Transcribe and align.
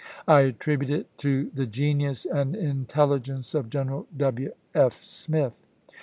I 0.27 0.41
attribute 0.41 0.89
it 0.89 1.15
to 1.19 1.51
the 1.53 1.65
^"xxxl"^' 1.65 1.69
genius 1.69 2.25
and 2.25 2.55
intelligence 2.55 3.53
of 3.53 3.69
General 3.69 4.07
W. 4.17 4.51
F. 4.73 5.03
Smith." 5.03 5.61